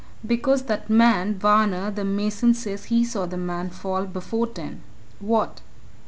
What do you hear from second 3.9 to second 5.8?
before ten. What?"